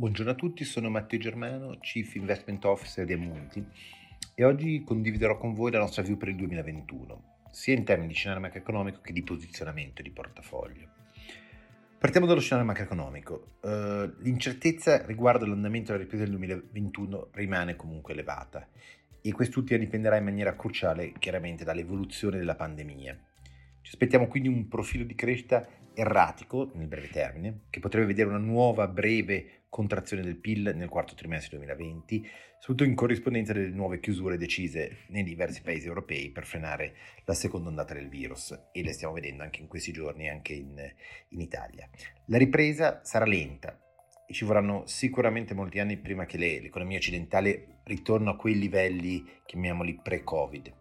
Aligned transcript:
Buongiorno 0.00 0.32
a 0.32 0.34
tutti, 0.34 0.64
sono 0.64 0.88
Matteo 0.88 1.18
Germano, 1.18 1.76
Chief 1.78 2.14
Investment 2.14 2.64
Officer 2.64 3.04
di 3.04 3.12
Amunti 3.12 3.62
e 4.34 4.44
oggi 4.44 4.82
condividerò 4.82 5.36
con 5.36 5.52
voi 5.52 5.70
la 5.70 5.78
nostra 5.78 6.02
view 6.02 6.16
per 6.16 6.28
il 6.28 6.36
2021, 6.36 7.22
sia 7.50 7.74
in 7.74 7.84
termini 7.84 8.08
di 8.08 8.14
scenario 8.14 8.40
macroeconomico 8.40 9.02
che 9.02 9.12
di 9.12 9.22
posizionamento 9.22 10.00
di 10.00 10.10
portafoglio. 10.10 10.88
Partiamo 11.98 12.26
dallo 12.26 12.40
scenario 12.40 12.66
macroeconomico. 12.66 13.58
Uh, 13.60 14.10
l'incertezza 14.22 15.04
riguardo 15.04 15.44
all'andamento 15.44 15.92
della 15.92 16.04
ripresa 16.04 16.24
del 16.24 16.32
2021 16.32 17.28
rimane 17.32 17.76
comunque 17.76 18.14
elevata 18.14 18.66
e 19.20 19.32
quest'ultima 19.32 19.78
dipenderà 19.78 20.16
in 20.16 20.24
maniera 20.24 20.56
cruciale 20.56 21.12
chiaramente 21.18 21.62
dall'evoluzione 21.62 22.38
della 22.38 22.56
pandemia. 22.56 23.18
Ci 23.82 23.90
aspettiamo 23.90 24.28
quindi 24.28 24.48
un 24.48 24.68
profilo 24.68 25.04
di 25.04 25.14
crescita 25.14 25.66
erratico 25.94 26.70
nel 26.74 26.86
breve 26.86 27.08
termine, 27.08 27.62
che 27.70 27.80
potrebbe 27.80 28.06
vedere 28.06 28.28
una 28.28 28.38
nuova 28.38 28.86
breve 28.88 29.64
contrazione 29.68 30.22
del 30.22 30.36
PIL 30.36 30.72
nel 30.74 30.88
quarto 30.88 31.14
trimestre 31.14 31.56
2020, 31.56 32.28
soprattutto 32.58 32.84
in 32.84 32.94
corrispondenza 32.94 33.52
delle 33.52 33.70
nuove 33.70 34.00
chiusure 34.00 34.36
decise 34.36 35.04
nei 35.08 35.22
diversi 35.22 35.62
paesi 35.62 35.86
europei 35.86 36.30
per 36.30 36.44
frenare 36.44 36.94
la 37.24 37.34
seconda 37.34 37.68
ondata 37.68 37.94
del 37.94 38.08
virus 38.08 38.58
e 38.72 38.82
le 38.82 38.92
stiamo 38.92 39.14
vedendo 39.14 39.42
anche 39.42 39.60
in 39.60 39.68
questi 39.68 39.92
giorni 39.92 40.28
anche 40.28 40.54
in, 40.54 40.76
in 41.28 41.40
Italia. 41.40 41.88
La 42.26 42.38
ripresa 42.38 43.00
sarà 43.04 43.24
lenta 43.24 43.78
e 44.26 44.34
ci 44.34 44.44
vorranno 44.44 44.84
sicuramente 44.86 45.54
molti 45.54 45.78
anni 45.78 45.96
prima 45.96 46.26
che 46.26 46.38
le, 46.38 46.60
l'economia 46.60 46.98
occidentale 46.98 47.80
ritorni 47.84 48.28
a 48.28 48.36
quei 48.36 48.58
livelli, 48.58 49.24
chiamiamoli 49.46 50.00
pre-Covid. 50.02 50.79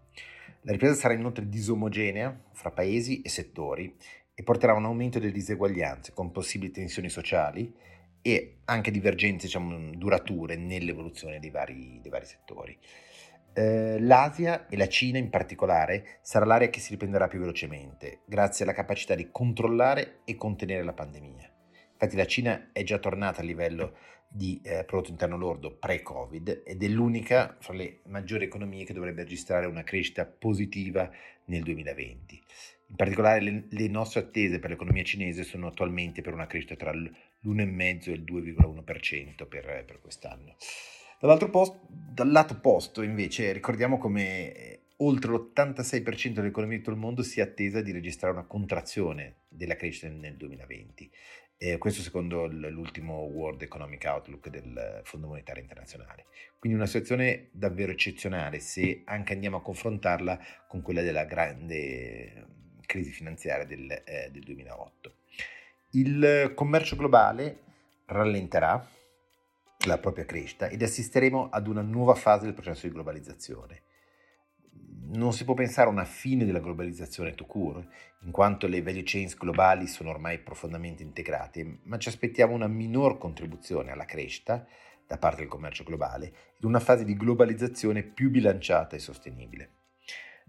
La 0.64 0.74
ripresa 0.74 0.94
sarà 0.94 1.14
inoltre 1.14 1.48
disomogenea 1.48 2.38
fra 2.52 2.72
paesi 2.72 3.22
e 3.22 3.30
settori 3.30 3.96
e 4.34 4.44
porterà 4.44 4.74
a 4.74 4.76
un 4.76 4.86
aumento 4.86 5.18
delle 5.20 5.32
diseguaglianze 5.32 6.14
con 6.14 6.32
possibili 6.32 6.72
tensioni 6.72 7.10
sociali 7.10 7.74
e 8.22 8.58
anche 8.66 8.92
divergenze 8.92 9.46
diciamo, 9.46 9.92
durature 9.96 10.58
nell'evoluzione 10.58 11.40
dei 11.40 11.50
vari, 11.50 12.00
dei 12.02 12.12
vari 12.12 12.26
settori. 12.26 12.78
Eh, 13.54 14.00
L'Asia 14.00 14.68
e 14.68 14.78
la 14.78 14.88
Cina 14.88 15.18
in 15.18 15.30
particolare 15.30 16.20
sarà 16.22 16.46
l'area 16.46 16.70
che 16.70 16.80
si 16.80 16.92
riprenderà 16.92 17.28
più 17.28 17.40
velocemente, 17.40 18.22
grazie 18.26 18.66
alla 18.66 18.74
capacità 18.74 19.16
di 19.16 19.30
controllare 19.32 20.20
e 20.26 20.36
contenere 20.36 20.84
la 20.84 20.94
pandemia. 20.94 21.54
Infatti 22.02 22.16
la 22.16 22.26
Cina 22.26 22.70
è 22.72 22.84
già 22.84 22.98
tornata 22.98 23.42
a 23.42 23.44
livello 23.44 23.98
di 24.32 24.62
eh, 24.64 24.86
prodotto 24.86 25.10
interno 25.10 25.38
lordo 25.38 25.76
pre-Covid 25.76 26.62
ed 26.64 26.82
è 26.82 26.88
l'unica 26.88 27.58
fra 27.60 27.74
le 27.74 28.02
maggiori 28.06 28.46
economie 28.46 28.86
che 28.86 28.94
dovrebbe 28.94 29.24
registrare 29.24 29.66
una 29.66 29.84
crescita 29.84 30.26
positiva 30.26 31.12
nel 31.46 31.64
2020. 31.64 32.44
In 32.90 32.96
particolare 32.96 33.42
le, 33.42 33.66
le 33.68 33.88
nostre 33.88 34.22
attese 34.22 34.60
per 34.60 34.70
l'economia 34.70 35.04
cinese 35.04 35.44
sono 35.44 35.68
attualmente 35.68 36.22
per 36.22 36.34
una 36.34 36.48
crescita 36.48 36.76
tra 36.76 36.94
l'1,5 36.94 38.10
e 38.10 38.14
il 38.14 38.24
2,1% 38.24 39.48
per, 39.48 39.84
per 39.86 40.00
quest'anno. 40.00 40.56
Posto, 41.52 41.82
dal 41.90 42.32
lato 42.32 42.54
opposto 42.54 43.02
invece 43.02 43.52
ricordiamo 43.52 43.98
come 43.98 44.54
eh, 44.54 44.79
oltre 45.02 45.32
l'86% 45.32 46.34
dell'economia 46.34 46.78
di 46.78 46.84
tutto 46.84 46.96
il 46.96 47.02
mondo 47.02 47.24
sia 47.24 47.44
attesa 47.44 47.82
di 47.82 47.92
registrare 47.92 48.34
una 48.34 48.46
contrazione 48.46 49.42
della 49.50 49.76
crescita 49.76 50.08
nel 50.10 50.36
2020 50.36 51.12
eh, 51.62 51.78
questo 51.78 52.02
secondo 52.02 52.48
l'ultimo 52.48 53.24
World 53.24 53.62
Economic 53.62 54.06
Outlook 54.08 54.48
del 54.48 55.02
Fondo 55.04 55.28
Monetario 55.28 55.62
Internazionale. 55.62 56.28
Quindi 56.58 56.78
una 56.78 56.88
situazione 56.88 57.50
davvero 57.52 57.92
eccezionale 57.92 58.60
se 58.60 59.02
anche 59.04 59.34
andiamo 59.34 59.58
a 59.58 59.62
confrontarla 59.62 60.40
con 60.70 60.82
quella 60.82 61.02
della 61.02 61.26
grande 61.26 62.48
crisi 62.86 63.12
finanziaria 63.12 63.66
del, 63.66 63.92
eh, 63.92 64.30
del 64.32 64.42
2008. 64.44 65.14
Il 65.92 66.54
commercio 66.56 66.96
globale 66.96 67.60
rallenterà 68.06 68.88
la 69.86 69.98
propria 69.98 70.26
crescita 70.26 70.70
ed 70.70 70.82
assisteremo 70.82 71.50
ad 71.50 71.68
una 71.68 71.82
nuova 71.82 72.16
fase 72.16 72.46
del 72.46 72.54
processo 72.54 72.88
di 72.88 72.94
globalizzazione 72.94 73.82
non 75.12 75.34
si 75.34 75.44
può 75.44 75.54
pensare 75.54 75.88
a 75.88 75.92
una 75.92 76.06
fine 76.06 76.46
della 76.46 76.60
globalizzazione 76.60 77.34
to 77.34 77.46
cure, 77.46 77.88
in 78.22 78.32
quanto 78.32 78.68
le 78.68 78.82
value 78.82 79.04
chains 79.04 79.36
globali 79.36 79.88
sono 79.88 80.10
ormai 80.10 80.40
profondamente 80.40 81.04
integrate, 81.04 81.80
ma 81.84 81.98
ci 81.98 82.10
aspettiamo 82.10 82.54
una 82.54 82.68
minor 82.68 83.18
contribuzione 83.18 83.92
alla 83.92 84.06
crescita 84.06 84.66
da 85.08 85.18
parte 85.18 85.42
del 85.42 85.50
commercio 85.50 85.84
globale 85.84 86.28
ed 86.58 86.64
una 86.64 86.80
fase 86.80 87.04
di 87.04 87.16
globalizzazione 87.16 88.04
più 88.04 88.30
bilanciata 88.30 88.96
e 88.96 89.00
sostenibile. 89.00 89.72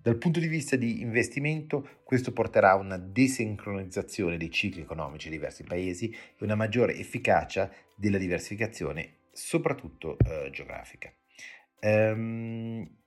Dal 0.03 0.17
punto 0.17 0.41
di 0.41 0.49
vista 0.49 0.77
di 0.77 1.01
investimento, 1.01 2.01
questo 2.05 2.33
porterà 2.33 2.71
a 2.71 2.77
una 2.77 2.97
desincronizzazione 2.97 4.39
dei 4.39 4.51
cicli 4.51 4.81
economici 4.81 5.29
di 5.29 5.37
diversi 5.37 5.63
paesi 5.63 6.11
e 6.11 6.45
una 6.45 6.55
maggiore 6.55 6.97
efficacia 6.97 7.71
della 7.97 8.17
diversificazione, 8.17 9.17
soprattutto 9.33 10.17
eh, 10.19 10.51
geografica. 10.51 11.13
Um, 11.83 13.00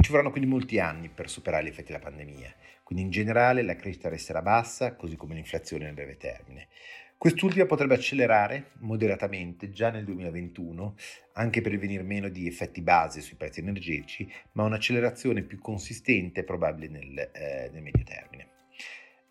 ci 0.00 0.10
vorranno 0.10 0.30
quindi 0.30 0.48
molti 0.48 0.80
anni 0.80 1.08
per 1.08 1.30
superare 1.30 1.64
gli 1.64 1.68
effetti 1.68 1.92
della 1.92 2.02
pandemia, 2.02 2.52
quindi 2.82 3.04
in 3.04 3.10
generale 3.10 3.62
la 3.62 3.76
crescita 3.76 4.08
resterà 4.08 4.42
bassa, 4.42 4.96
così 4.96 5.16
come 5.16 5.34
l'inflazione 5.34 5.84
nel 5.84 5.94
breve 5.94 6.16
termine. 6.16 6.68
Quest'ultima 7.16 7.64
potrebbe 7.64 7.94
accelerare 7.94 8.72
moderatamente 8.80 9.70
già 9.70 9.90
nel 9.90 10.04
2021, 10.04 10.96
anche 11.34 11.60
per 11.62 11.78
venir 11.78 12.02
meno 12.02 12.28
di 12.28 12.46
effetti 12.46 12.82
base 12.82 13.20
sui 13.20 13.36
prezzi 13.36 13.60
energetici, 13.60 14.30
ma 14.52 14.64
un'accelerazione 14.64 15.42
più 15.42 15.58
consistente 15.58 16.40
è 16.40 16.44
probabile 16.44 16.88
nel, 16.88 17.30
eh, 17.32 17.70
nel 17.72 17.82
medio 17.82 18.04
termine. 18.04 18.48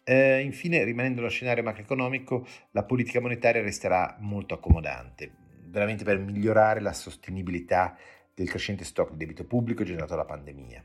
Eh, 0.03 0.39
infine, 0.41 0.83
rimanendo 0.83 1.19
nello 1.19 1.31
scenario 1.31 1.61
macroeconomico, 1.61 2.47
la 2.71 2.83
politica 2.83 3.21
monetaria 3.21 3.61
resterà 3.61 4.17
molto 4.19 4.55
accomodante, 4.55 5.31
veramente 5.67 6.03
per 6.03 6.17
migliorare 6.17 6.79
la 6.79 6.93
sostenibilità 6.93 7.95
del 8.33 8.49
crescente 8.49 8.83
stock 8.83 9.11
di 9.11 9.17
debito 9.17 9.45
pubblico 9.45 9.83
generato 9.83 10.11
dalla 10.11 10.25
pandemia. 10.25 10.83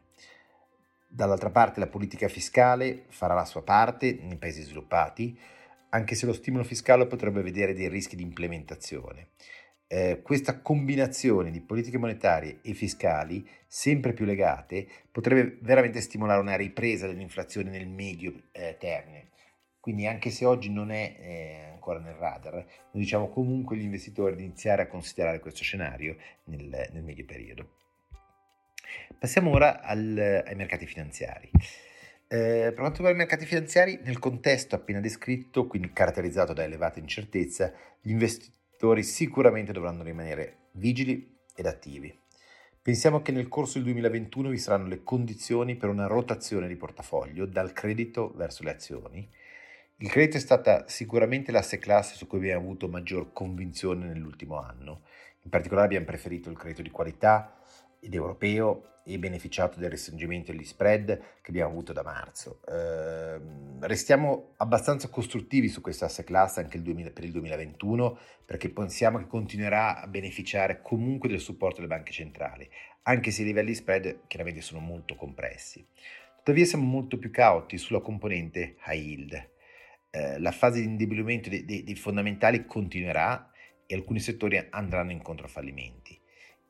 Dall'altra 1.07 1.51
parte 1.51 1.81
la 1.81 1.87
politica 1.87 2.29
fiscale 2.29 3.05
farà 3.09 3.35
la 3.35 3.47
sua 3.47 3.63
parte 3.63 4.19
nei 4.21 4.37
paesi 4.37 4.63
sviluppati, 4.63 5.39
anche 5.91 6.15
se 6.15 6.27
lo 6.27 6.35
stimolo 6.35 6.65
fiscale 6.65 7.07
potrebbe 7.07 7.41
vedere 7.41 7.73
dei 7.73 7.89
rischi 7.89 8.15
di 8.15 8.23
implementazione. 8.23 9.29
Eh, 9.87 10.21
questa 10.23 10.61
combinazione 10.61 11.51
di 11.51 11.63
politiche 11.63 11.97
monetarie 11.97 12.59
e 12.61 12.75
fiscali, 12.75 13.49
sempre 13.67 14.13
più 14.13 14.27
legate, 14.27 14.87
potrebbe 15.11 15.57
veramente 15.63 16.03
stimolare 16.03 16.43
una 16.43 16.57
ripresa 16.57 17.07
dell'inflazione 17.07 17.71
nel 17.71 17.89
medio 17.89 18.35
eh, 18.53 18.77
termine, 18.79 19.29
quindi 19.89 20.07
anche 20.07 20.29
se 20.29 20.45
oggi 20.45 20.69
non 20.69 20.91
è 20.91 21.17
eh, 21.19 21.71
ancora 21.73 21.99
nel 21.99 22.13
radar, 22.13 22.53
noi 22.57 23.03
diciamo 23.03 23.31
comunque 23.31 23.75
agli 23.75 23.85
investitori 23.85 24.37
di 24.37 24.45
iniziare 24.45 24.83
a 24.83 24.87
considerare 24.87 25.41
questo 25.41 25.63
scenario 25.63 26.19
nel, 26.45 26.91
nel 26.93 27.03
medio 27.03 27.25
periodo. 27.25 27.71
Passiamo 29.19 29.51
ora 29.51 29.81
al, 29.81 30.45
ai 30.45 30.55
mercati 30.57 30.85
finanziari. 30.85 31.49
Eh, 32.29 32.65
per 32.69 32.75
quanto 32.75 32.97
riguarda 32.97 33.15
i 33.15 33.27
mercati 33.27 33.47
finanziari, 33.47 33.99
nel 34.05 34.19
contesto 34.19 34.75
appena 34.75 35.01
descritto, 35.01 35.67
quindi 35.67 35.91
caratterizzato 35.91 36.53
da 36.53 36.65
elevata 36.65 36.99
incertezza, 36.99 37.73
gli 38.03 38.11
investitori 38.11 39.03
sicuramente 39.03 39.73
dovranno 39.73 40.03
rimanere 40.03 40.69
vigili 40.73 41.35
ed 41.57 41.65
attivi. 41.65 42.15
Pensiamo 42.83 43.23
che 43.23 43.33
nel 43.33 43.49
corso 43.49 43.79
del 43.79 43.85
2021 43.85 44.51
vi 44.51 44.59
saranno 44.59 44.89
le 44.89 45.03
condizioni 45.03 45.77
per 45.77 45.89
una 45.89 46.07
rotazione 46.07 46.69
di 46.69 46.77
portafoglio 46.77 47.47
dal 47.47 47.73
credito 47.73 48.35
verso 48.37 48.63
le 48.63 48.71
azioni 48.71 49.47
il 50.01 50.11
credito 50.11 50.37
è 50.37 50.41
stata 50.41 50.87
sicuramente 50.87 51.51
l'asse 51.51 51.79
classe 51.79 52.15
su 52.15 52.29
cui 52.29 52.39
abbiamo 52.39 52.61
avuto 52.61 52.87
maggior 52.87 53.33
convinzione 53.33 54.07
nell'ultimo 54.07 54.61
anno. 54.61 55.03
In 55.43 55.51
particolare 55.51 55.87
abbiamo 55.87 56.07
preferito 56.07 56.51
il 56.51 56.57
credito 56.57 56.83
di 56.83 56.91
qualità 56.91 57.59
ed 57.99 58.15
europeo 58.15 59.01
e 59.05 59.19
beneficiato 59.19 59.81
del 59.81 59.91
restringimento 59.91 60.53
degli 60.53 60.65
spread 60.65 61.19
che 61.41 61.51
abbiamo 61.51 61.71
avuto 61.71 61.93
da 61.93 62.05
marzo. 62.05 62.61
Eh, 62.69 63.41
restiamo 63.81 64.53
abbastanza 64.59 65.09
costruttivi 65.09 65.67
su 65.67 65.81
questa 65.81 66.05
asse 66.05 66.23
classe 66.23 66.61
anche 66.61 66.77
il 66.77 66.85
2000, 66.85 67.11
per 67.11 67.25
il 67.25 67.33
2021 67.33 68.19
perché 68.45 68.69
pensiamo 68.71 69.19
che 69.19 69.27
continuerà 69.27 70.01
a 70.01 70.07
beneficiare 70.07 70.81
comunque 70.81 71.29
del 71.29 71.41
supporto 71.41 71.81
delle 71.81 71.93
banche 71.93 72.13
centrali, 72.13 72.71
anche 73.03 73.33
se 73.33 73.43
i 73.43 73.47
livelli 73.47 73.75
spread 73.75 74.29
chiaramente 74.29 74.61
sono 74.61 74.79
molto 74.79 75.17
compressi. 75.17 75.85
Tuttavia 76.37 76.65
siamo 76.65 76.85
molto 76.85 77.19
più 77.19 77.33
cauti 77.33 77.79
sulla 77.79 78.01
componente 78.01 78.77
high 78.87 79.05
yield 79.05 79.57
eh, 80.19 80.39
la 80.41 80.51
fase 80.51 80.81
di 80.81 80.87
indebolimento 80.87 81.49
dei, 81.49 81.65
dei, 81.65 81.85
dei 81.85 81.95
fondamentali 81.95 82.67
continuerà 82.67 83.51
e 83.87 83.95
alcuni 83.95 84.19
settori 84.19 84.61
andranno 84.71 85.13
incontro 85.13 85.47
a 85.47 85.49
fallimenti. 85.49 86.19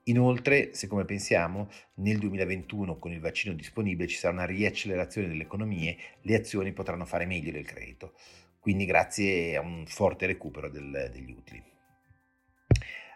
Inoltre, 0.05 0.75
se 0.75 0.87
come 0.87 1.05
pensiamo, 1.05 1.69
nel 1.95 2.19
2021 2.19 2.99
con 2.99 3.13
il 3.13 3.21
vaccino 3.21 3.55
disponibile 3.55 4.09
ci 4.09 4.17
sarà 4.17 4.35
una 4.35 4.47
riaccelerazione 4.47 5.29
delle 5.29 5.43
economie, 5.43 5.97
le 6.23 6.35
azioni 6.35 6.73
potranno 6.73 7.05
fare 7.05 7.27
meglio 7.27 7.51
del 7.51 7.67
credito, 7.67 8.15
quindi 8.61 8.85
grazie 8.85 9.57
a 9.57 9.61
un 9.61 9.85
forte 9.87 10.27
recupero 10.27 10.69
del, 10.69 11.11
degli 11.13 11.31
utili. 11.31 11.63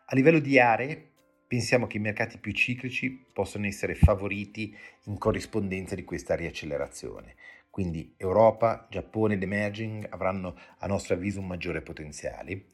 A 0.06 0.14
livello 0.14 0.38
di 0.38 0.58
aree, 0.58 1.10
pensiamo 1.46 1.86
che 1.86 1.98
i 1.98 2.00
mercati 2.00 2.38
più 2.38 2.52
ciclici 2.52 3.26
possano 3.32 3.66
essere 3.66 3.94
favoriti 3.94 4.74
in 5.04 5.18
corrispondenza 5.18 5.94
di 5.94 6.04
questa 6.04 6.34
riaccelerazione. 6.34 7.36
Quindi 7.72 8.12
Europa, 8.18 8.86
Giappone 8.90 9.32
ed 9.32 9.42
emerging 9.42 10.06
avranno 10.10 10.54
a 10.80 10.86
nostro 10.86 11.14
avviso 11.14 11.40
un 11.40 11.46
maggiore 11.46 11.80
potenziale. 11.80 12.66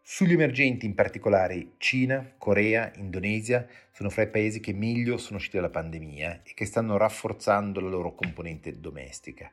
Sugli 0.00 0.30
emergenti, 0.30 0.86
in 0.86 0.94
particolare 0.94 1.72
Cina, 1.78 2.34
Corea, 2.38 2.92
Indonesia, 2.94 3.66
sono 3.90 4.10
fra 4.10 4.22
i 4.22 4.30
paesi 4.30 4.60
che 4.60 4.72
meglio 4.72 5.16
sono 5.16 5.38
usciti 5.38 5.56
dalla 5.56 5.70
pandemia 5.70 6.42
e 6.44 6.54
che 6.54 6.66
stanno 6.66 6.96
rafforzando 6.96 7.80
la 7.80 7.88
loro 7.88 8.14
componente 8.14 8.78
domestica. 8.78 9.50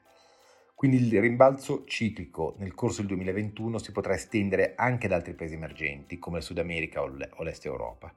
Quindi 0.76 0.98
il 0.98 1.20
rimbalzo 1.20 1.84
ciclico 1.86 2.54
nel 2.60 2.76
corso 2.76 2.98
del 2.98 3.08
2021 3.08 3.80
si 3.80 3.92
potrà 3.92 4.14
estendere 4.14 4.74
anche 4.76 5.08
ad 5.08 5.14
altri 5.14 5.34
paesi 5.34 5.56
emergenti 5.56 6.20
come 6.20 6.38
il 6.38 6.44
Sud 6.44 6.60
America 6.60 7.02
o 7.02 7.42
l'Est 7.42 7.66
Europa. 7.66 8.14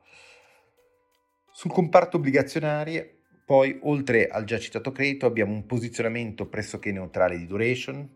Sul 1.51 1.73
comparto 1.73 2.19
obbligazionario, 2.19 3.23
poi, 3.45 3.79
oltre 3.83 4.29
al 4.29 4.45
già 4.45 4.59
citato 4.59 4.91
credito, 4.91 5.27
abbiamo 5.27 5.53
un 5.53 5.67
posizionamento 5.67 6.47
pressoché 6.47 6.93
neutrale 6.93 7.37
di 7.37 7.47
duration, 7.47 8.09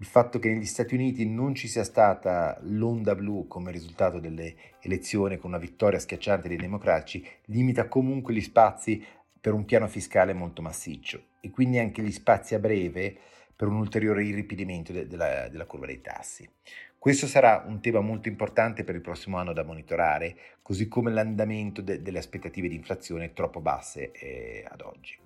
il 0.00 0.06
fatto 0.06 0.38
che 0.38 0.48
negli 0.48 0.66
Stati 0.66 0.94
Uniti 0.94 1.26
non 1.26 1.54
ci 1.54 1.66
sia 1.66 1.82
stata 1.82 2.56
l'onda 2.62 3.16
blu 3.16 3.48
come 3.48 3.72
risultato 3.72 4.20
delle 4.20 4.54
elezioni 4.82 5.38
con 5.38 5.50
una 5.50 5.58
vittoria 5.58 5.98
schiacciante 5.98 6.46
dei 6.46 6.56
democratici 6.56 7.26
limita 7.46 7.88
comunque 7.88 8.32
gli 8.32 8.40
spazi 8.40 9.04
per 9.40 9.54
un 9.54 9.64
piano 9.64 9.88
fiscale 9.88 10.34
molto 10.34 10.62
massiccio. 10.62 11.22
E 11.40 11.50
quindi 11.50 11.78
anche 11.78 12.02
gli 12.02 12.12
spazi 12.12 12.54
a 12.54 12.60
breve 12.60 13.16
per 13.58 13.66
un 13.66 13.78
ulteriore 13.78 14.22
irripidimento 14.22 14.92
de- 14.92 15.08
della, 15.08 15.48
della 15.48 15.66
curva 15.66 15.86
dei 15.86 16.00
tassi. 16.00 16.48
Questo 16.96 17.26
sarà 17.26 17.64
un 17.66 17.80
tema 17.80 17.98
molto 17.98 18.28
importante 18.28 18.84
per 18.84 18.94
il 18.94 19.00
prossimo 19.00 19.36
anno 19.36 19.52
da 19.52 19.64
monitorare, 19.64 20.36
così 20.62 20.86
come 20.86 21.10
l'andamento 21.10 21.82
de- 21.82 22.00
delle 22.00 22.18
aspettative 22.18 22.68
di 22.68 22.76
inflazione 22.76 23.32
troppo 23.32 23.60
basse 23.60 24.12
eh, 24.12 24.64
ad 24.64 24.80
oggi. 24.82 25.18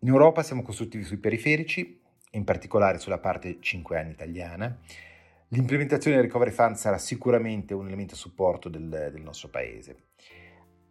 In 0.00 0.08
Europa 0.08 0.42
siamo 0.42 0.60
costruttivi 0.60 1.02
sui 1.02 1.16
periferici, 1.16 1.98
in 2.32 2.44
particolare 2.44 2.98
sulla 2.98 3.18
parte 3.18 3.56
5 3.58 3.98
anni 3.98 4.10
italiana. 4.10 4.78
L'implementazione 5.48 6.16
del 6.16 6.26
Recovery 6.26 6.50
Fund 6.50 6.76
sarà 6.76 6.98
sicuramente 6.98 7.72
un 7.72 7.86
elemento 7.86 8.12
a 8.12 8.18
supporto 8.18 8.68
del, 8.68 9.08
del 9.12 9.22
nostro 9.22 9.48
paese. 9.48 10.08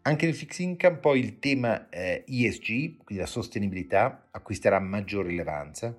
Anche 0.02 0.26
nel 0.26 0.34
fixed 0.34 0.66
income 0.66 0.98
poi 0.98 1.20
il 1.20 1.38
tema 1.38 1.90
eh, 1.90 2.24
ESG, 2.28 3.04
quindi 3.04 3.18
la 3.18 3.28
sostenibilità, 3.28 4.30
acquisterà 4.32 4.80
maggior 4.80 5.28
rilevanza. 5.28 5.96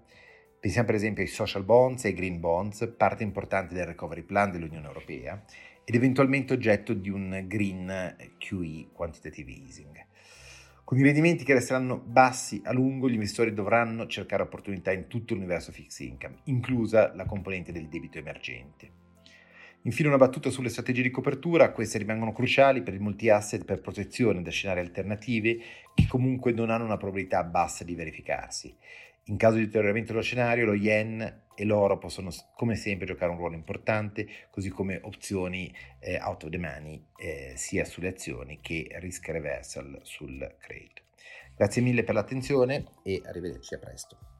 Pensiamo 0.61 0.89
per 0.89 0.97
esempio 0.97 1.23
ai 1.23 1.29
social 1.31 1.65
bonds 1.65 2.05
e 2.05 2.09
ai 2.09 2.15
green 2.15 2.39
bonds, 2.39 2.93
parte 2.95 3.23
importante 3.23 3.73
del 3.73 3.87
recovery 3.87 4.21
plan 4.21 4.51
dell'Unione 4.51 4.87
Europea 4.87 5.43
ed 5.83 5.95
eventualmente 5.95 6.53
oggetto 6.53 6.93
di 6.93 7.09
un 7.09 7.45
green 7.47 8.15
QE, 8.37 8.89
quantitative 8.93 9.51
easing. 9.53 10.05
Con 10.85 10.99
i 10.99 11.03
rendimenti 11.03 11.45
che 11.45 11.55
resteranno 11.55 11.97
bassi 11.97 12.61
a 12.67 12.75
lungo, 12.75 13.09
gli 13.09 13.15
investitori 13.15 13.55
dovranno 13.55 14.07
cercare 14.07 14.43
opportunità 14.43 14.93
in 14.93 15.07
tutto 15.07 15.33
l'universo 15.33 15.73
fixed 15.73 16.07
income, 16.07 16.41
inclusa 16.45 17.15
la 17.15 17.25
componente 17.25 17.73
del 17.73 17.89
debito 17.89 18.19
emergente. 18.19 18.91
Infine 19.85 20.09
una 20.09 20.19
battuta 20.19 20.51
sulle 20.51 20.69
strategie 20.69 21.01
di 21.01 21.11
copertura, 21.11 21.73
queste 21.73 21.97
rimangono 21.97 22.35
cruciali 22.35 22.83
per 22.83 22.93
i 22.93 22.99
multi-asset 22.99 23.65
per 23.65 23.81
protezione 23.81 24.43
da 24.43 24.51
scenari 24.51 24.81
alternativi 24.81 25.63
che 25.95 26.07
comunque 26.07 26.53
non 26.53 26.69
hanno 26.69 26.85
una 26.85 26.99
probabilità 26.99 27.45
bassa 27.45 27.83
di 27.83 27.95
verificarsi. 27.95 28.77
In 29.31 29.37
caso 29.37 29.57
di 29.57 29.67
deterioramento 29.67 30.11
dello 30.11 30.25
scenario, 30.25 30.65
lo 30.65 30.75
yen 30.75 31.45
e 31.55 31.65
l'oro 31.65 31.99
possono 31.99 32.31
come 32.57 32.75
sempre 32.75 33.07
giocare 33.07 33.31
un 33.31 33.39
ruolo 33.39 33.55
importante, 33.55 34.27
così 34.51 34.71
come 34.71 34.99
opzioni 35.05 35.73
eh, 36.01 36.19
out 36.21 36.43
of 36.43 36.51
the 36.51 36.59
money 36.59 37.07
eh, 37.17 37.53
sia 37.55 37.85
sulle 37.85 38.09
azioni 38.09 38.59
che 38.61 38.89
risk 38.99 39.29
reversal 39.29 40.01
sul 40.03 40.57
credito. 40.59 41.03
Grazie 41.55 41.81
mille 41.81 42.03
per 42.03 42.15
l'attenzione 42.15 42.87
e 43.05 43.23
arrivederci 43.25 43.75
a 43.75 43.79
presto. 43.79 44.40